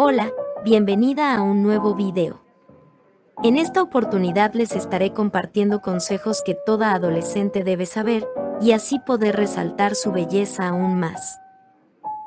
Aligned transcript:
Hola, 0.00 0.30
bienvenida 0.64 1.34
a 1.34 1.42
un 1.42 1.64
nuevo 1.64 1.96
video. 1.96 2.40
En 3.42 3.58
esta 3.58 3.82
oportunidad 3.82 4.54
les 4.54 4.76
estaré 4.76 5.12
compartiendo 5.12 5.80
consejos 5.80 6.40
que 6.46 6.54
toda 6.54 6.92
adolescente 6.92 7.64
debe 7.64 7.84
saber 7.84 8.24
y 8.60 8.70
así 8.70 9.00
poder 9.00 9.34
resaltar 9.34 9.96
su 9.96 10.12
belleza 10.12 10.68
aún 10.68 11.00
más. 11.00 11.40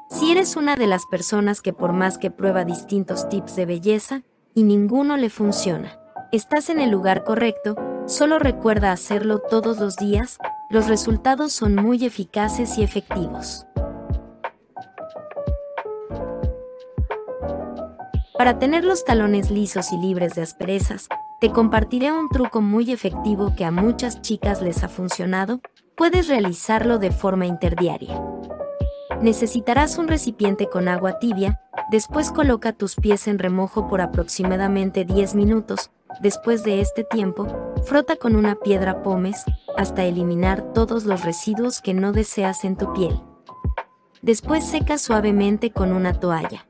Si 0.09 0.33
eres 0.33 0.57
una 0.57 0.75
de 0.75 0.85
las 0.85 1.05
personas 1.05 1.61
que 1.61 1.71
por 1.71 1.93
más 1.93 2.17
que 2.17 2.29
prueba 2.29 2.65
distintos 2.65 3.29
tips 3.29 3.55
de 3.55 3.65
belleza 3.65 4.23
y 4.53 4.63
ninguno 4.63 5.15
le 5.15 5.29
funciona, 5.29 5.97
estás 6.33 6.69
en 6.69 6.81
el 6.81 6.89
lugar 6.89 7.23
correcto, 7.23 7.77
solo 8.05 8.37
recuerda 8.37 8.91
hacerlo 8.91 9.39
todos 9.39 9.79
los 9.79 9.95
días, 9.95 10.39
los 10.69 10.89
resultados 10.89 11.53
son 11.53 11.75
muy 11.75 12.03
eficaces 12.03 12.77
y 12.77 12.83
efectivos. 12.83 13.65
Para 18.41 18.57
tener 18.57 18.83
los 18.83 19.05
talones 19.05 19.51
lisos 19.51 19.91
y 19.91 19.97
libres 19.97 20.33
de 20.33 20.41
asperezas, 20.41 21.07
te 21.39 21.51
compartiré 21.51 22.11
un 22.11 22.27
truco 22.27 22.59
muy 22.59 22.91
efectivo 22.91 23.53
que 23.55 23.65
a 23.65 23.69
muchas 23.69 24.23
chicas 24.23 24.63
les 24.63 24.83
ha 24.83 24.87
funcionado. 24.87 25.61
Puedes 25.95 26.27
realizarlo 26.27 26.97
de 26.97 27.11
forma 27.11 27.45
interdiaria. 27.45 28.19
Necesitarás 29.21 29.99
un 29.99 30.07
recipiente 30.07 30.69
con 30.69 30.87
agua 30.87 31.19
tibia, 31.19 31.61
después 31.91 32.31
coloca 32.31 32.73
tus 32.73 32.95
pies 32.95 33.27
en 33.27 33.37
remojo 33.37 33.87
por 33.87 34.01
aproximadamente 34.01 35.05
10 35.05 35.35
minutos. 35.35 35.91
Después 36.19 36.63
de 36.63 36.81
este 36.81 37.03
tiempo, 37.03 37.45
frota 37.83 38.15
con 38.15 38.35
una 38.35 38.55
piedra 38.55 39.03
pómez 39.03 39.45
hasta 39.77 40.03
eliminar 40.03 40.73
todos 40.73 41.05
los 41.05 41.23
residuos 41.23 41.79
que 41.79 41.93
no 41.93 42.11
deseas 42.11 42.65
en 42.65 42.75
tu 42.75 42.91
piel. 42.93 43.21
Después 44.23 44.65
seca 44.65 44.97
suavemente 44.97 45.69
con 45.69 45.93
una 45.93 46.19
toalla. 46.19 46.65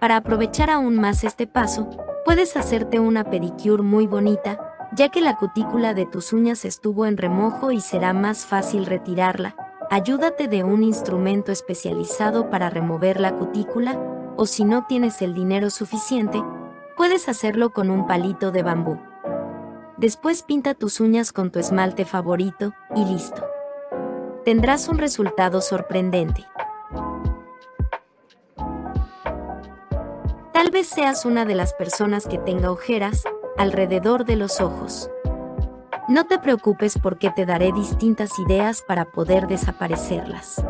Para 0.00 0.16
aprovechar 0.16 0.70
aún 0.70 0.96
más 0.96 1.24
este 1.24 1.46
paso, 1.46 1.88
puedes 2.24 2.56
hacerte 2.56 3.00
una 3.00 3.24
pedicure 3.24 3.82
muy 3.82 4.06
bonita, 4.06 4.58
ya 4.92 5.08
que 5.08 5.20
la 5.20 5.36
cutícula 5.36 5.94
de 5.94 6.06
tus 6.06 6.32
uñas 6.32 6.64
estuvo 6.64 7.06
en 7.06 7.16
remojo 7.16 7.70
y 7.70 7.80
será 7.80 8.12
más 8.12 8.46
fácil 8.46 8.86
retirarla. 8.86 9.56
Ayúdate 9.90 10.48
de 10.48 10.64
un 10.64 10.82
instrumento 10.82 11.52
especializado 11.52 12.50
para 12.50 12.70
remover 12.70 13.20
la 13.20 13.36
cutícula, 13.36 13.98
o 14.36 14.46
si 14.46 14.64
no 14.64 14.86
tienes 14.86 15.22
el 15.22 15.32
dinero 15.32 15.70
suficiente, 15.70 16.42
puedes 16.96 17.28
hacerlo 17.28 17.70
con 17.70 17.90
un 17.90 18.06
palito 18.06 18.50
de 18.50 18.62
bambú. 18.62 18.98
Después 19.96 20.42
pinta 20.42 20.74
tus 20.74 21.00
uñas 21.00 21.32
con 21.32 21.50
tu 21.50 21.58
esmalte 21.58 22.04
favorito 22.04 22.74
y 22.94 23.04
listo. 23.04 23.44
Tendrás 24.44 24.88
un 24.88 24.98
resultado 24.98 25.60
sorprendente. 25.60 26.44
Tal 30.66 30.72
vez 30.72 30.88
seas 30.88 31.24
una 31.24 31.44
de 31.44 31.54
las 31.54 31.74
personas 31.74 32.26
que 32.26 32.38
tenga 32.38 32.72
ojeras 32.72 33.22
alrededor 33.56 34.24
de 34.24 34.34
los 34.34 34.60
ojos. 34.60 35.08
No 36.08 36.26
te 36.26 36.40
preocupes 36.40 36.98
porque 37.00 37.30
te 37.30 37.46
daré 37.46 37.70
distintas 37.70 38.36
ideas 38.40 38.82
para 38.82 39.04
poder 39.04 39.46
desaparecerlas. 39.46 40.60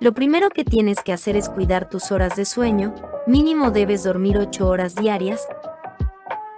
Lo 0.00 0.14
primero 0.14 0.48
que 0.48 0.64
tienes 0.64 1.02
que 1.02 1.12
hacer 1.12 1.36
es 1.36 1.50
cuidar 1.50 1.90
tus 1.90 2.12
horas 2.12 2.34
de 2.34 2.46
sueño, 2.46 2.94
mínimo 3.26 3.70
debes 3.70 4.04
dormir 4.04 4.38
8 4.38 4.66
horas 4.66 4.94
diarias. 4.94 5.46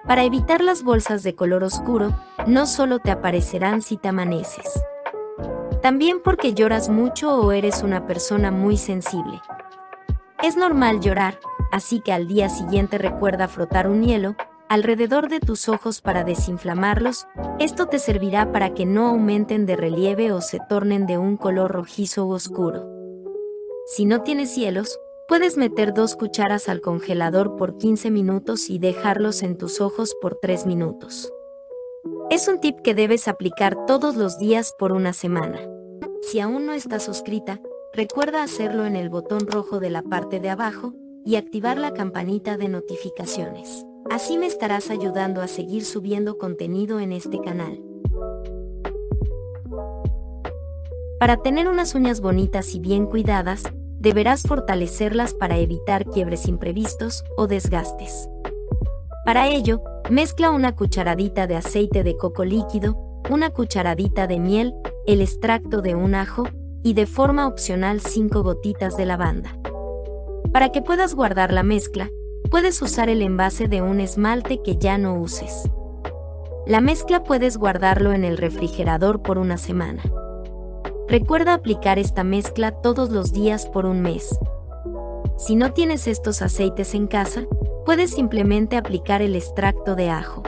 Para 0.07 0.23
evitar 0.23 0.61
las 0.61 0.85
bolsas 0.85 1.25
de 1.25 1.35
color 1.35 1.65
oscuro, 1.65 2.15
no 2.47 2.67
solo 2.67 3.01
te 3.01 3.11
aparecerán 3.11 3.83
si 3.83 3.97
te 3.97 4.07
amaneces. 4.07 4.85
También 5.83 6.21
porque 6.23 6.55
lloras 6.55 6.91
mucho 6.91 7.41
o 7.41 7.51
eres 7.51 7.83
una 7.83 8.07
persona 8.07 8.53
muy 8.53 8.77
sensible. 8.77 9.43
Es 10.45 10.57
normal 10.57 11.01
llorar, 11.01 11.41
así 11.73 12.01
que 12.01 12.13
al 12.13 12.29
día 12.29 12.49
siguiente 12.49 12.99
recuerda 12.99 13.49
frotar 13.49 13.89
un 13.89 14.03
hielo 14.03 14.37
alrededor 14.69 15.29
de 15.29 15.41
tus 15.41 15.69
ojos 15.69 16.01
para 16.01 16.25
desinflamarlos, 16.25 17.27
esto 17.59 17.87
te 17.87 17.99
servirá 17.99 18.53
para 18.53 18.75
que 18.75 18.87
no 18.87 19.07
aumenten 19.07 19.67
de 19.67 19.77
relieve 19.77 20.33
o 20.33 20.41
se 20.41 20.59
tornen 20.69 21.07
de 21.07 21.19
un 21.19 21.37
color 21.37 21.71
rojizo 21.71 22.27
u 22.27 22.33
oscuro. 22.33 22.89
Si 23.87 24.05
no 24.05 24.23
tienes 24.23 24.57
hielos, 24.57 24.99
puedes 25.29 25.57
meter 25.57 25.95
dos 25.95 26.17
cucharas 26.17 26.69
al 26.69 26.81
congelador 26.81 27.57
por 27.57 27.79
15 27.79 28.11
minutos 28.11 28.69
y 28.69 28.79
dejarlos 28.79 29.43
en 29.43 29.57
tus 29.57 29.81
ojos 29.81 30.17
por 30.21 30.39
3 30.41 30.67
minutos. 30.67 31.33
Es 32.31 32.49
un 32.49 32.61
tip 32.61 32.81
que 32.81 32.95
debes 32.95 33.29
aplicar 33.29 33.87
todos 33.87 34.17
los 34.17 34.39
días 34.39 34.75
por 34.79 34.93
una 34.93 35.13
semana. 35.13 35.61
Si 36.23 36.41
aún 36.41 36.67
no 36.67 36.73
estás 36.73 37.05
suscrita, 37.05 37.61
recuerda 37.93 38.43
hacerlo 38.43 38.85
en 38.85 38.97
el 38.97 39.11
botón 39.11 39.47
rojo 39.47 39.79
de 39.79 39.91
la 39.91 40.03
parte 40.03 40.41
de 40.41 40.51
abajo 40.51 40.93
y 41.27 41.37
activar 41.37 41.77
la 41.77 41.93
campanita 41.93 42.57
de 42.57 42.69
notificaciones. 42.69 43.85
Así 44.11 44.39
me 44.39 44.47
estarás 44.47 44.91
ayudando 44.91 45.43
a 45.43 45.49
seguir 45.49 45.85
subiendo 45.85 46.39
contenido 46.39 47.01
en 47.01 47.13
este 47.13 47.41
canal. 47.41 47.83
Para 51.19 51.39
tener 51.39 51.67
unas 51.67 51.95
uñas 51.97 52.21
bonitas 52.21 52.75
y 52.75 52.79
bien 52.79 53.07
cuidadas, 53.07 53.65
deberás 53.99 54.43
fortalecerlas 54.43 55.35
para 55.35 55.59
evitar 55.59 56.05
quiebres 56.05 56.47
imprevistos 56.47 57.25
o 57.37 57.49
desgastes. 57.49 58.29
Para 59.25 59.49
ello, 59.49 59.81
mezcla 60.09 60.51
una 60.51 60.77
cucharadita 60.77 61.49
de 61.49 61.57
aceite 61.57 62.05
de 62.05 62.17
coco 62.17 62.45
líquido, 62.45 62.97
una 63.29 63.51
cucharadita 63.51 64.29
de 64.29 64.39
miel, 64.39 64.75
el 65.07 65.21
extracto 65.21 65.83
de 65.83 65.97
un 65.97 66.15
ajo 66.15 66.45
y 66.85 66.95
de 66.95 67.07
forma 67.07 67.49
opcional 67.49 68.01
5 68.01 68.45
gotitas 68.45 68.97
de 68.97 69.07
lavanda. 69.07 69.59
Para 70.57 70.71
que 70.71 70.81
puedas 70.81 71.15
guardar 71.15 71.53
la 71.53 71.63
mezcla, 71.63 72.09
puedes 72.51 72.81
usar 72.81 73.11
el 73.11 73.21
envase 73.21 73.69
de 73.69 73.83
un 73.83 74.01
esmalte 74.01 74.63
que 74.63 74.79
ya 74.79 74.97
no 74.97 75.21
uses. 75.21 75.69
La 76.67 76.81
mezcla 76.81 77.25
puedes 77.25 77.59
guardarlo 77.59 78.15
en 78.15 78.25
el 78.25 78.39
refrigerador 78.39 79.21
por 79.21 79.37
una 79.37 79.59
semana. 79.59 80.03
Recuerda 81.09 81.53
aplicar 81.53 81.99
esta 81.99 82.25
mezcla 82.25 82.71
todos 82.73 83.11
los 83.11 83.35
días 83.35 83.67
por 83.67 83.85
un 83.85 84.01
mes. 84.01 84.35
Si 85.37 85.57
no 85.57 85.75
tienes 85.75 86.07
estos 86.07 86.41
aceites 86.41 86.95
en 86.95 87.07
casa, 87.07 87.43
puedes 87.85 88.13
simplemente 88.13 88.79
aplicar 88.79 89.21
el 89.21 89.37
extracto 89.37 89.95
de 89.95 90.09
ajo. 90.09 90.43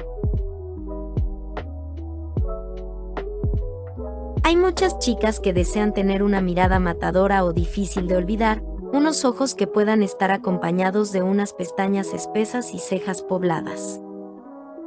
Hay 4.42 4.56
muchas 4.56 4.98
chicas 5.00 5.38
que 5.38 5.52
desean 5.52 5.92
tener 5.92 6.22
una 6.22 6.40
mirada 6.40 6.78
matadora 6.78 7.44
o 7.44 7.52
difícil 7.52 8.08
de 8.08 8.16
olvidar, 8.16 8.62
unos 8.92 9.24
ojos 9.24 9.54
que 9.54 9.66
puedan 9.66 10.02
estar 10.02 10.30
acompañados 10.30 11.12
de 11.12 11.22
unas 11.22 11.52
pestañas 11.52 12.14
espesas 12.14 12.72
y 12.74 12.78
cejas 12.78 13.22
pobladas. 13.22 14.00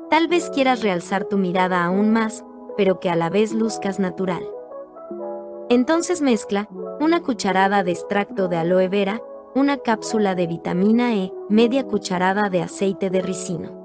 Tal 0.09 0.27
vez 0.27 0.49
quieras 0.49 0.81
realzar 0.81 1.25
tu 1.25 1.37
mirada 1.37 1.85
aún 1.85 2.11
más, 2.11 2.43
pero 2.77 2.99
que 2.99 3.09
a 3.09 3.15
la 3.15 3.29
vez 3.29 3.53
luzcas 3.53 3.99
natural. 3.99 4.43
Entonces 5.69 6.21
mezcla 6.21 6.67
una 6.99 7.21
cucharada 7.21 7.83
de 7.83 7.91
extracto 7.91 8.47
de 8.47 8.57
aloe 8.57 8.89
vera, 8.89 9.21
una 9.55 9.77
cápsula 9.77 10.35
de 10.35 10.47
vitamina 10.47 11.15
E, 11.15 11.31
media 11.49 11.85
cucharada 11.85 12.49
de 12.49 12.61
aceite 12.61 13.09
de 13.09 13.21
ricino. 13.21 13.81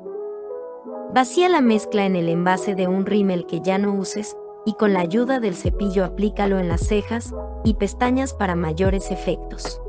Vacía 1.15 1.49
la 1.49 1.61
mezcla 1.61 2.05
en 2.05 2.17
el 2.17 2.29
envase 2.29 2.75
de 2.75 2.89
un 2.89 3.07
rímel 3.07 3.47
que 3.47 3.61
ya 3.61 3.79
no 3.79 3.95
uses 3.95 4.37
y 4.65 4.75
con 4.75 4.93
la 4.93 5.01
ayuda 5.01 5.39
del 5.41 5.55
cepillo 5.55 6.05
aplícalo 6.05 6.59
en 6.59 6.69
las 6.69 6.81
cejas 6.81 7.33
y 7.65 7.75
pestañas 7.75 8.35
para 8.35 8.57
mayores 8.57 9.11
efectos. 9.11 9.81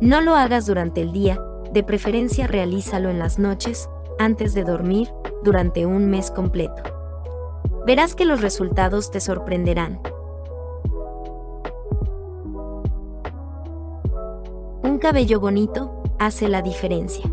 No 0.00 0.20
lo 0.20 0.34
hagas 0.34 0.66
durante 0.66 1.00
el 1.00 1.12
día, 1.12 1.40
de 1.72 1.82
preferencia 1.82 2.46
realízalo 2.46 3.08
en 3.08 3.18
las 3.18 3.38
noches, 3.38 3.88
antes 4.18 4.52
de 4.52 4.62
dormir, 4.62 5.08
durante 5.42 5.86
un 5.86 6.10
mes 6.10 6.30
completo. 6.30 6.82
Verás 7.86 8.14
que 8.14 8.26
los 8.26 8.42
resultados 8.42 9.10
te 9.10 9.20
sorprenderán. 9.20 10.00
Un 14.82 14.98
cabello 14.98 15.40
bonito 15.40 16.02
hace 16.18 16.48
la 16.48 16.60
diferencia. 16.60 17.24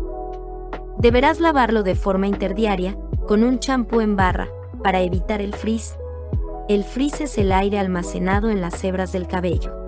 Deberás 0.96 1.40
lavarlo 1.40 1.82
de 1.82 1.94
forma 1.94 2.28
interdiaria, 2.28 2.96
con 3.28 3.44
un 3.44 3.58
champú 3.58 4.00
en 4.00 4.16
barra, 4.16 4.48
para 4.82 5.02
evitar 5.02 5.42
el 5.42 5.54
frizz. 5.54 5.98
El 6.70 6.84
frizz 6.84 7.20
es 7.20 7.36
el 7.36 7.52
aire 7.52 7.78
almacenado 7.78 8.48
en 8.48 8.62
las 8.62 8.82
hebras 8.84 9.12
del 9.12 9.26
cabello 9.26 9.83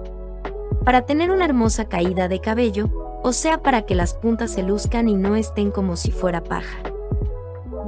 para 0.86 1.02
tener 1.02 1.32
una 1.32 1.44
hermosa 1.44 1.88
caída 1.88 2.28
de 2.28 2.40
cabello, 2.40 3.20
o 3.24 3.32
sea 3.32 3.60
para 3.60 3.82
que 3.82 3.96
las 3.96 4.14
puntas 4.14 4.52
se 4.52 4.62
luzcan 4.62 5.08
y 5.08 5.14
no 5.14 5.34
estén 5.34 5.72
como 5.72 5.96
si 5.96 6.12
fuera 6.12 6.44
paja. 6.44 6.78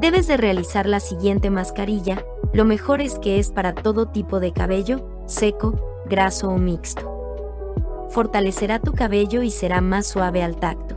Debes 0.00 0.26
de 0.26 0.36
realizar 0.36 0.88
la 0.88 0.98
siguiente 0.98 1.48
mascarilla, 1.48 2.24
lo 2.52 2.64
mejor 2.64 3.00
es 3.00 3.20
que 3.20 3.38
es 3.38 3.52
para 3.52 3.72
todo 3.72 4.06
tipo 4.06 4.40
de 4.40 4.52
cabello, 4.52 5.08
seco, 5.26 6.02
graso 6.06 6.48
o 6.48 6.58
mixto. 6.58 8.08
Fortalecerá 8.08 8.80
tu 8.80 8.92
cabello 8.92 9.42
y 9.42 9.52
será 9.52 9.80
más 9.80 10.08
suave 10.08 10.42
al 10.42 10.56
tacto. 10.56 10.96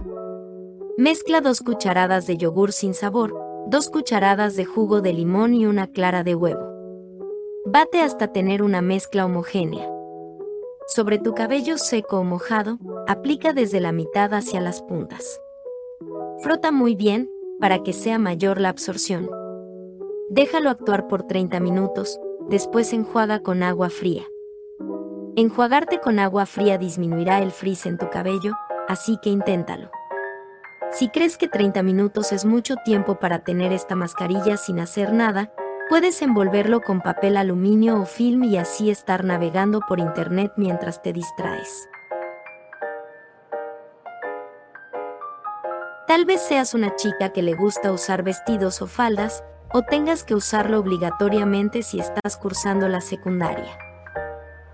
Mezcla 0.98 1.40
dos 1.40 1.62
cucharadas 1.62 2.26
de 2.26 2.36
yogur 2.36 2.72
sin 2.72 2.96
sabor, 2.96 3.40
dos 3.68 3.92
cucharadas 3.92 4.56
de 4.56 4.66
jugo 4.66 5.02
de 5.02 5.14
limón 5.14 5.54
y 5.54 5.68
una 5.68 5.86
clara 5.86 6.24
de 6.24 6.34
huevo. 6.34 6.66
Bate 7.68 8.02
hasta 8.02 8.34
tener 8.34 8.64
una 8.64 8.82
mezcla 8.82 9.24
homogénea. 9.24 10.01
Sobre 10.94 11.20
tu 11.20 11.34
cabello 11.34 11.78
seco 11.78 12.20
o 12.20 12.26
mojado, 12.26 12.78
aplica 13.08 13.54
desde 13.54 13.80
la 13.80 13.94
mitad 13.94 14.34
hacia 14.34 14.60
las 14.60 14.82
puntas. 14.82 15.40
Frota 16.40 16.74
muy 16.74 16.96
bien, 16.96 17.32
para 17.62 17.82
que 17.82 17.94
sea 17.94 18.20
mayor 18.20 18.60
la 18.60 18.68
absorción. 18.68 19.30
Déjalo 20.30 20.70
actuar 20.70 21.08
por 21.08 21.24
30 21.24 21.62
minutos, 21.62 22.20
después 22.50 22.92
enjuaga 22.92 23.40
con 23.40 23.64
agua 23.64 23.90
fría. 23.90 24.24
Enjuagarte 25.38 26.02
con 26.02 26.20
agua 26.20 26.46
fría 26.46 26.78
disminuirá 26.78 27.42
el 27.42 27.52
frizz 27.52 27.86
en 27.86 27.98
tu 27.98 28.10
cabello, 28.10 28.52
así 28.90 29.18
que 29.24 29.30
inténtalo. 29.30 29.90
Si 30.92 31.08
crees 31.08 31.38
que 31.38 31.48
30 31.48 31.84
minutos 31.84 32.34
es 32.34 32.44
mucho 32.44 32.76
tiempo 32.84 33.18
para 33.18 33.46
tener 33.46 33.72
esta 33.72 33.96
mascarilla 33.96 34.58
sin 34.58 34.82
hacer 34.82 35.14
nada, 35.14 35.54
puedes 35.92 36.22
envolverlo 36.22 36.80
con 36.80 37.02
papel 37.02 37.36
aluminio 37.36 38.00
o 38.00 38.06
film 38.06 38.46
y 38.46 38.56
así 38.56 38.90
estar 38.90 39.26
navegando 39.26 39.82
por 39.82 40.00
internet 40.00 40.54
mientras 40.56 41.02
te 41.02 41.12
distraes. 41.12 41.90
Tal 46.08 46.24
vez 46.24 46.42
seas 46.42 46.74
una 46.74 46.96
chica 46.96 47.34
que 47.34 47.42
le 47.42 47.56
gusta 47.56 47.92
usar 47.92 48.24
vestidos 48.24 48.82
o 48.82 48.88
faldas, 48.88 49.44
o 49.74 49.82
tengas 49.82 50.24
que 50.24 50.34
usarlo 50.34 50.80
obligatoriamente 50.80 51.84
si 51.84 52.00
estás 52.00 52.38
cursando 52.38 52.88
la 52.88 53.02
secundaria. 53.02 53.78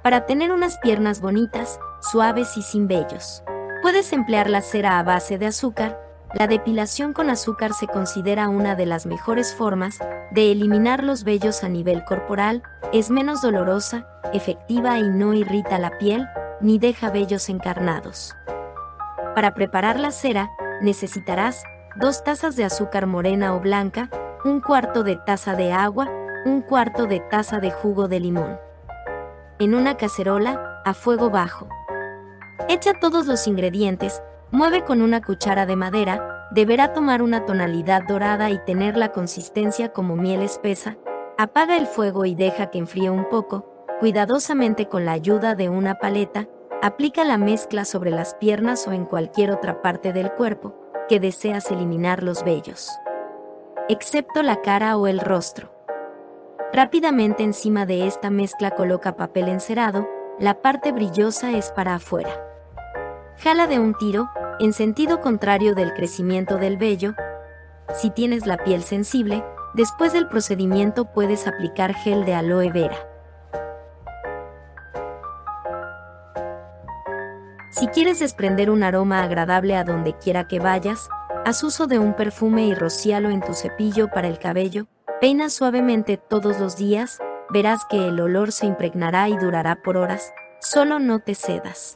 Para 0.03 0.27
tener 0.27 0.51
unas 0.51 0.77
piernas 0.77 1.19
bonitas, 1.19 1.79
suaves 1.99 2.57
y 2.57 2.61
sin 2.61 2.87
vellos, 2.87 3.41
puedes 3.81 4.13
emplear 4.13 4.51
la 4.51 4.61
cera 4.61 4.99
a 4.99 5.03
base 5.03 5.39
de 5.39 5.47
azúcar, 5.47 5.99
la 6.37 6.45
depilación 6.45 7.13
con 7.13 7.31
azúcar 7.31 7.73
se 7.73 7.87
considera 7.87 8.47
una 8.49 8.75
de 8.75 8.85
las 8.85 9.07
mejores 9.07 9.55
formas 9.55 9.97
de 10.29 10.51
eliminar 10.51 11.03
los 11.03 11.23
vellos 11.23 11.63
a 11.63 11.69
nivel 11.69 12.03
corporal, 12.05 12.61
es 12.93 13.09
menos 13.09 13.41
dolorosa, 13.41 14.07
efectiva 14.33 14.99
y 14.99 15.09
no 15.09 15.33
irrita 15.33 15.79
la 15.79 15.97
piel, 15.97 16.27
ni 16.61 16.77
deja 16.77 17.09
vellos 17.09 17.49
encarnados. 17.49 18.35
Para 19.33 19.55
preparar 19.55 19.99
la 19.99 20.11
cera, 20.11 20.51
necesitarás 20.81 21.63
dos 21.95 22.23
tazas 22.23 22.55
de 22.55 22.65
azúcar 22.65 23.07
morena 23.07 23.55
o 23.55 23.59
blanca, 23.59 24.09
un 24.45 24.61
cuarto 24.61 25.03
de 25.03 25.15
taza 25.15 25.55
de 25.55 25.71
agua, 25.71 26.07
un 26.45 26.61
cuarto 26.61 27.07
de 27.07 27.19
taza 27.19 27.59
de 27.59 27.71
jugo 27.71 28.07
de 28.07 28.19
limón. 28.19 28.59
En 29.57 29.73
una 29.73 29.97
cacerola, 29.97 30.81
a 30.85 30.93
fuego 30.93 31.31
bajo. 31.31 31.67
Echa 32.69 32.93
todos 32.99 33.25
los 33.25 33.47
ingredientes, 33.47 34.21
Mueve 34.51 34.85
con 34.85 35.01
una 35.01 35.21
cuchara 35.21 35.65
de 35.65 35.75
madera, 35.75 36.47
deberá 36.51 36.93
tomar 36.93 37.21
una 37.21 37.45
tonalidad 37.45 38.03
dorada 38.07 38.49
y 38.49 38.57
tener 38.63 38.95
la 38.95 39.11
consistencia 39.11 39.91
como 39.91 40.15
miel 40.15 40.41
espesa. 40.41 40.97
Apaga 41.37 41.75
el 41.75 41.85
fuego 41.85 42.23
y 42.23 42.33
deja 42.33 42.67
que 42.67 42.77
enfríe 42.77 43.09
un 43.09 43.27
poco. 43.27 43.69
Cuidadosamente 43.99 44.87
con 44.87 45.03
la 45.03 45.11
ayuda 45.11 45.55
de 45.55 45.67
una 45.67 45.95
paleta, 45.95 46.47
aplica 46.81 47.25
la 47.25 47.37
mezcla 47.37 47.83
sobre 47.83 48.09
las 48.09 48.35
piernas 48.35 48.87
o 48.87 48.93
en 48.93 49.03
cualquier 49.03 49.51
otra 49.51 49.81
parte 49.81 50.13
del 50.13 50.31
cuerpo 50.31 50.75
que 51.09 51.19
deseas 51.19 51.69
eliminar 51.69 52.23
los 52.23 52.45
vellos, 52.45 52.91
excepto 53.89 54.43
la 54.43 54.61
cara 54.61 54.97
o 54.97 55.07
el 55.07 55.19
rostro. 55.19 55.73
Rápidamente 56.71 57.43
encima 57.43 57.85
de 57.85 58.07
esta 58.07 58.29
mezcla 58.29 58.71
coloca 58.71 59.17
papel 59.17 59.49
encerado, 59.49 60.07
la 60.39 60.61
parte 60.61 60.91
brillosa 60.91 61.51
es 61.51 61.71
para 61.71 61.95
afuera. 61.95 62.46
Jala 63.39 63.67
de 63.67 63.79
un 63.79 63.93
tiro, 63.93 64.31
en 64.59 64.73
sentido 64.73 65.21
contrario 65.21 65.75
del 65.75 65.93
crecimiento 65.93 66.57
del 66.57 66.75
vello. 66.77 67.13
Si 67.93 68.09
tienes 68.09 68.47
la 68.47 68.57
piel 68.57 68.81
sensible, 68.81 69.43
después 69.75 70.11
del 70.11 70.27
procedimiento 70.27 71.05
puedes 71.13 71.45
aplicar 71.47 71.93
gel 71.93 72.25
de 72.25 72.33
aloe 72.33 72.71
vera. 72.71 72.97
Si 77.69 77.85
quieres 77.87 78.19
desprender 78.19 78.71
un 78.71 78.81
aroma 78.81 79.21
agradable 79.21 79.75
a 79.75 79.83
donde 79.83 80.13
quiera 80.13 80.47
que 80.47 80.59
vayas, 80.59 81.07
haz 81.45 81.63
uso 81.63 81.85
de 81.85 81.99
un 81.99 82.15
perfume 82.15 82.65
y 82.65 82.73
rocíalo 82.73 83.29
en 83.29 83.41
tu 83.41 83.53
cepillo 83.53 84.07
para 84.07 84.27
el 84.27 84.39
cabello, 84.39 84.87
peina 85.21 85.51
suavemente 85.51 86.17
todos 86.17 86.59
los 86.59 86.75
días, 86.75 87.19
verás 87.51 87.85
que 87.85 88.07
el 88.07 88.19
olor 88.19 88.51
se 88.51 88.65
impregnará 88.65 89.29
y 89.29 89.37
durará 89.37 89.75
por 89.83 89.95
horas, 89.95 90.33
solo 90.59 90.97
no 90.97 91.19
te 91.19 91.35
cedas. 91.35 91.95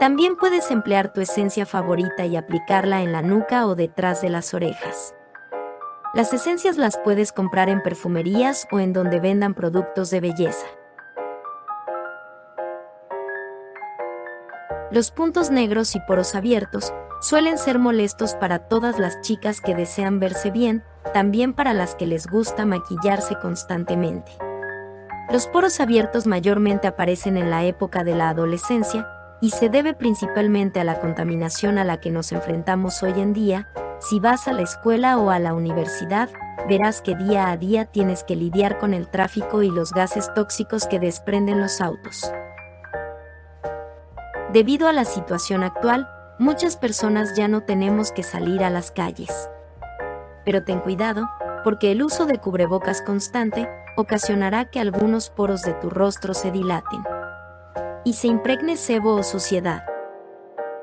También 0.00 0.36
puedes 0.36 0.70
emplear 0.70 1.12
tu 1.12 1.20
esencia 1.20 1.66
favorita 1.66 2.24
y 2.24 2.34
aplicarla 2.34 3.02
en 3.02 3.12
la 3.12 3.20
nuca 3.20 3.66
o 3.66 3.74
detrás 3.74 4.22
de 4.22 4.30
las 4.30 4.54
orejas. 4.54 5.14
Las 6.14 6.32
esencias 6.32 6.78
las 6.78 6.96
puedes 6.96 7.32
comprar 7.32 7.68
en 7.68 7.82
perfumerías 7.82 8.66
o 8.72 8.80
en 8.80 8.94
donde 8.94 9.20
vendan 9.20 9.52
productos 9.52 10.08
de 10.08 10.20
belleza. 10.20 10.66
Los 14.90 15.10
puntos 15.10 15.50
negros 15.50 15.94
y 15.94 16.00
poros 16.00 16.34
abiertos 16.34 16.94
suelen 17.20 17.58
ser 17.58 17.78
molestos 17.78 18.34
para 18.36 18.58
todas 18.58 18.98
las 18.98 19.20
chicas 19.20 19.60
que 19.60 19.74
desean 19.74 20.18
verse 20.18 20.50
bien, 20.50 20.82
también 21.12 21.52
para 21.52 21.74
las 21.74 21.94
que 21.94 22.06
les 22.06 22.26
gusta 22.26 22.64
maquillarse 22.64 23.38
constantemente. 23.38 24.32
Los 25.30 25.46
poros 25.46 25.78
abiertos 25.78 26.26
mayormente 26.26 26.88
aparecen 26.88 27.36
en 27.36 27.50
la 27.50 27.64
época 27.64 28.02
de 28.02 28.14
la 28.14 28.30
adolescencia, 28.30 29.06
y 29.40 29.50
se 29.50 29.68
debe 29.68 29.94
principalmente 29.94 30.80
a 30.80 30.84
la 30.84 31.00
contaminación 31.00 31.78
a 31.78 31.84
la 31.84 32.00
que 32.00 32.10
nos 32.10 32.32
enfrentamos 32.32 33.02
hoy 33.02 33.20
en 33.20 33.32
día, 33.32 33.68
si 34.00 34.20
vas 34.20 34.48
a 34.48 34.52
la 34.52 34.62
escuela 34.62 35.18
o 35.18 35.30
a 35.30 35.38
la 35.38 35.54
universidad, 35.54 36.28
verás 36.68 37.00
que 37.00 37.16
día 37.16 37.50
a 37.50 37.56
día 37.56 37.86
tienes 37.86 38.22
que 38.22 38.36
lidiar 38.36 38.78
con 38.78 38.92
el 38.92 39.08
tráfico 39.08 39.62
y 39.62 39.70
los 39.70 39.92
gases 39.92 40.32
tóxicos 40.34 40.86
que 40.86 40.98
desprenden 40.98 41.60
los 41.60 41.80
autos. 41.80 42.30
Debido 44.52 44.88
a 44.88 44.92
la 44.92 45.04
situación 45.04 45.62
actual, 45.62 46.08
muchas 46.38 46.76
personas 46.76 47.34
ya 47.36 47.48
no 47.48 47.62
tenemos 47.62 48.12
que 48.12 48.22
salir 48.22 48.62
a 48.62 48.70
las 48.70 48.90
calles. 48.90 49.48
Pero 50.44 50.64
ten 50.64 50.80
cuidado, 50.80 51.28
porque 51.64 51.92
el 51.92 52.02
uso 52.02 52.26
de 52.26 52.38
cubrebocas 52.38 53.00
constante 53.02 53.68
ocasionará 53.96 54.66
que 54.70 54.80
algunos 54.80 55.30
poros 55.30 55.62
de 55.62 55.74
tu 55.74 55.88
rostro 55.88 56.34
se 56.34 56.50
dilaten 56.50 57.02
y 58.10 58.12
se 58.12 58.26
impregne 58.26 58.76
sebo 58.76 59.14
o 59.14 59.22
suciedad. 59.22 59.84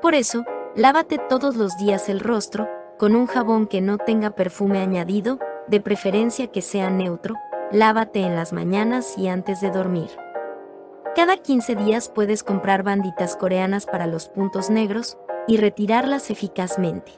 Por 0.00 0.14
eso, 0.14 0.46
lávate 0.74 1.18
todos 1.18 1.56
los 1.56 1.76
días 1.76 2.08
el 2.08 2.20
rostro, 2.20 2.66
con 2.98 3.14
un 3.14 3.26
jabón 3.26 3.66
que 3.66 3.82
no 3.82 3.98
tenga 3.98 4.30
perfume 4.30 4.80
añadido, 4.80 5.38
de 5.66 5.82
preferencia 5.82 6.46
que 6.46 6.62
sea 6.62 6.88
neutro, 6.88 7.34
lávate 7.70 8.20
en 8.20 8.34
las 8.34 8.54
mañanas 8.54 9.18
y 9.18 9.28
antes 9.28 9.60
de 9.60 9.70
dormir. 9.70 10.08
Cada 11.14 11.36
15 11.36 11.74
días 11.74 12.08
puedes 12.08 12.42
comprar 12.42 12.82
banditas 12.82 13.36
coreanas 13.36 13.84
para 13.84 14.06
los 14.06 14.30
puntos 14.30 14.70
negros 14.70 15.18
y 15.46 15.58
retirarlas 15.58 16.30
eficazmente. 16.30 17.12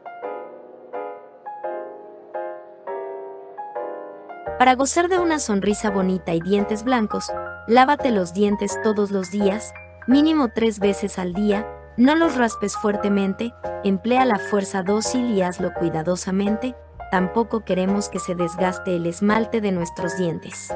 Para 4.58 4.74
gozar 4.74 5.08
de 5.08 5.20
una 5.20 5.38
sonrisa 5.38 5.88
bonita 5.88 6.34
y 6.34 6.40
dientes 6.40 6.82
blancos, 6.82 7.30
lávate 7.68 8.10
los 8.10 8.34
dientes 8.34 8.76
todos 8.82 9.12
los 9.12 9.30
días, 9.30 9.72
mínimo 10.06 10.48
tres 10.54 10.78
veces 10.78 11.18
al 11.18 11.34
día, 11.34 11.66
no 11.96 12.14
los 12.14 12.36
raspes 12.36 12.76
fuertemente, 12.76 13.52
emplea 13.84 14.24
la 14.24 14.38
fuerza 14.38 14.82
dócil 14.82 15.30
y 15.30 15.42
hazlo 15.42 15.72
cuidadosamente, 15.74 16.74
tampoco 17.10 17.64
queremos 17.64 18.08
que 18.08 18.18
se 18.18 18.34
desgaste 18.34 18.96
el 18.96 19.06
esmalte 19.06 19.60
de 19.60 19.72
nuestros 19.72 20.16
dientes. 20.16 20.74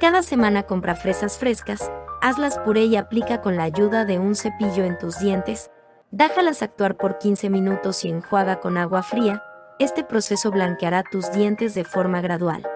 Cada 0.00 0.22
semana 0.22 0.64
compra 0.64 0.94
fresas 0.94 1.38
frescas, 1.38 1.90
hazlas 2.20 2.58
puré 2.58 2.84
y 2.84 2.96
aplica 2.96 3.40
con 3.40 3.56
la 3.56 3.64
ayuda 3.64 4.04
de 4.04 4.18
un 4.18 4.34
cepillo 4.34 4.84
en 4.84 4.98
tus 4.98 5.18
dientes, 5.18 5.70
déjalas 6.10 6.62
actuar 6.62 6.96
por 6.96 7.18
15 7.18 7.50
minutos 7.50 8.04
y 8.04 8.10
enjuaga 8.10 8.60
con 8.60 8.76
agua 8.76 9.02
fría, 9.02 9.42
este 9.78 10.04
proceso 10.04 10.50
blanqueará 10.50 11.04
tus 11.04 11.30
dientes 11.32 11.74
de 11.74 11.84
forma 11.84 12.20
gradual. 12.20 12.66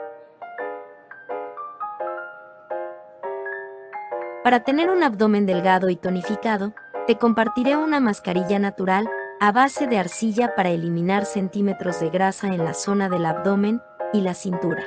Para 4.44 4.64
tener 4.64 4.90
un 4.90 5.04
abdomen 5.04 5.46
delgado 5.46 5.88
y 5.88 5.94
tonificado, 5.94 6.72
te 7.06 7.16
compartiré 7.16 7.76
una 7.76 8.00
mascarilla 8.00 8.58
natural 8.58 9.08
a 9.38 9.52
base 9.52 9.87
de 9.87 9.99
arcilla 9.99 10.56
para 10.56 10.70
eliminar 10.70 11.26
centímetros 11.26 12.00
de 12.00 12.11
grasa 12.11 12.49
en 12.49 12.64
la 12.64 12.75
zona 12.75 13.08
del 13.08 13.25
abdomen 13.25 13.80
y 14.12 14.20
la 14.20 14.34
cintura. 14.34 14.82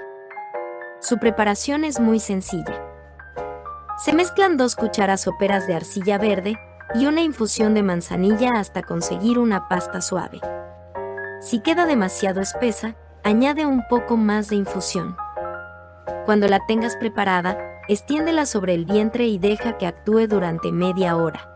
Su 0.99 1.19
preparación 1.19 1.85
es 1.85 2.01
muy 2.01 2.19
sencilla. 2.19 2.83
Se 3.97 4.13
mezclan 4.13 4.57
dos 4.57 4.75
cucharas 4.75 5.21
soperas 5.21 5.67
de 5.67 5.75
arcilla 5.75 6.17
verde 6.17 6.57
y 6.93 7.05
una 7.05 7.21
infusión 7.21 7.73
de 7.73 7.83
manzanilla 7.83 8.59
hasta 8.59 8.83
conseguir 8.83 9.39
una 9.39 9.69
pasta 9.69 10.01
suave. 10.01 10.41
Si 11.39 11.61
queda 11.61 11.85
demasiado 11.85 12.41
espesa, 12.41 12.95
añade 13.23 13.65
un 13.65 13.83
poco 13.87 14.17
más 14.17 14.49
de 14.49 14.57
infusión. 14.57 15.15
Cuando 16.25 16.47
la 16.49 16.59
tengas 16.67 16.97
preparada, 16.97 17.57
extiéndela 17.87 18.45
sobre 18.45 18.73
el 18.73 18.85
vientre 18.85 19.25
y 19.25 19.37
deja 19.37 19.77
que 19.77 19.87
actúe 19.87 20.27
durante 20.27 20.71
media 20.71 21.15
hora. 21.15 21.51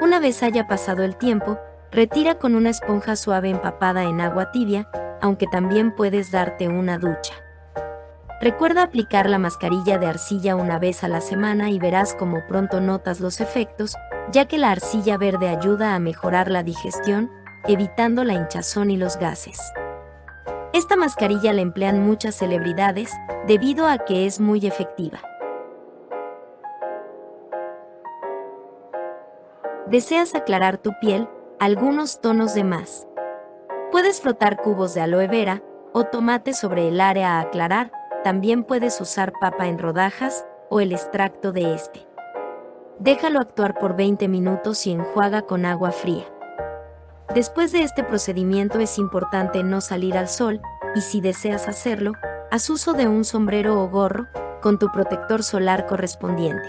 Una 0.00 0.20
vez 0.20 0.42
haya 0.42 0.66
pasado 0.66 1.04
el 1.04 1.16
tiempo, 1.16 1.58
retira 1.90 2.36
con 2.38 2.54
una 2.54 2.70
esponja 2.70 3.16
suave 3.16 3.50
empapada 3.50 4.04
en 4.04 4.20
agua 4.20 4.50
tibia, 4.50 4.88
aunque 5.20 5.46
también 5.46 5.94
puedes 5.94 6.30
darte 6.30 6.68
una 6.68 6.98
ducha. 6.98 7.34
Recuerda 8.40 8.82
aplicar 8.82 9.30
la 9.30 9.38
mascarilla 9.38 9.98
de 9.98 10.06
arcilla 10.06 10.56
una 10.56 10.80
vez 10.80 11.04
a 11.04 11.08
la 11.08 11.20
semana 11.20 11.70
y 11.70 11.78
verás 11.78 12.14
cómo 12.18 12.42
pronto 12.48 12.80
notas 12.80 13.20
los 13.20 13.40
efectos, 13.40 13.94
ya 14.32 14.46
que 14.46 14.58
la 14.58 14.72
arcilla 14.72 15.16
verde 15.16 15.48
ayuda 15.48 15.94
a 15.94 16.00
mejorar 16.00 16.50
la 16.50 16.64
digestión, 16.64 17.30
evitando 17.68 18.24
la 18.24 18.32
hinchazón 18.32 18.90
y 18.90 18.96
los 18.96 19.16
gases. 19.16 19.60
Esta 20.72 20.96
mascarilla 20.96 21.52
la 21.52 21.60
emplean 21.60 22.02
muchas 22.02 22.34
celebridades 22.34 23.12
debido 23.46 23.86
a 23.86 23.98
que 23.98 24.26
es 24.26 24.40
muy 24.40 24.66
efectiva. 24.66 25.20
¿Deseas 29.92 30.34
aclarar 30.34 30.78
tu 30.78 30.98
piel? 31.02 31.28
Algunos 31.60 32.22
tonos 32.22 32.54
de 32.54 32.64
más. 32.64 33.06
Puedes 33.90 34.22
frotar 34.22 34.62
cubos 34.62 34.94
de 34.94 35.02
aloe 35.02 35.28
vera 35.28 35.62
o 35.92 36.04
tomate 36.04 36.54
sobre 36.54 36.88
el 36.88 36.98
área 36.98 37.32
a 37.32 37.40
aclarar. 37.40 37.92
También 38.24 38.64
puedes 38.64 38.98
usar 39.02 39.34
papa 39.38 39.68
en 39.68 39.78
rodajas 39.78 40.46
o 40.70 40.80
el 40.80 40.92
extracto 40.92 41.52
de 41.52 41.74
este. 41.74 42.06
Déjalo 43.00 43.38
actuar 43.38 43.78
por 43.78 43.94
20 43.94 44.28
minutos 44.28 44.86
y 44.86 44.92
enjuaga 44.92 45.42
con 45.42 45.66
agua 45.66 45.90
fría. 45.90 46.24
Después 47.34 47.70
de 47.72 47.82
este 47.82 48.02
procedimiento 48.02 48.78
es 48.78 48.96
importante 48.96 49.62
no 49.62 49.82
salir 49.82 50.16
al 50.16 50.28
sol 50.28 50.62
y 50.94 51.02
si 51.02 51.20
deseas 51.20 51.68
hacerlo, 51.68 52.14
haz 52.50 52.70
uso 52.70 52.94
de 52.94 53.08
un 53.08 53.26
sombrero 53.26 53.78
o 53.78 53.90
gorro 53.90 54.26
con 54.62 54.78
tu 54.78 54.90
protector 54.90 55.42
solar 55.42 55.84
correspondiente. 55.84 56.66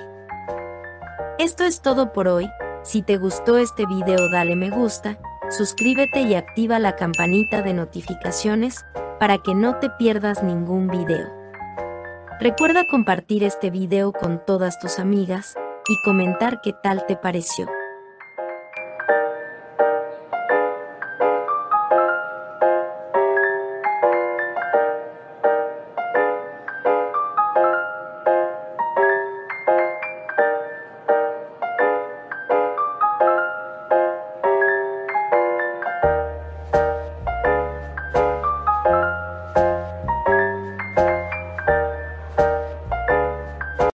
Esto 1.39 1.63
es 1.63 1.82
todo 1.82 2.12
por 2.12 2.27
hoy, 2.27 2.50
si 2.83 3.01
te 3.01 3.17
gustó 3.17 3.57
este 3.57 3.85
video 3.85 4.29
dale 4.29 4.55
me 4.55 4.69
gusta, 4.69 5.17
suscríbete 5.49 6.21
y 6.21 6.35
activa 6.35 6.79
la 6.79 6.95
campanita 6.95 7.61
de 7.61 7.73
notificaciones 7.73 8.85
para 9.19 9.37
que 9.37 9.55
no 9.55 9.79
te 9.79 9.89
pierdas 9.89 10.43
ningún 10.43 10.87
video. 10.87 11.31
Recuerda 12.39 12.85
compartir 12.85 13.43
este 13.43 13.69
video 13.69 14.11
con 14.11 14.43
todas 14.45 14.79
tus 14.79 14.99
amigas 14.99 15.55
y 15.87 15.95
comentar 16.03 16.59
qué 16.61 16.73
tal 16.83 17.05
te 17.05 17.15
pareció. 17.15 17.67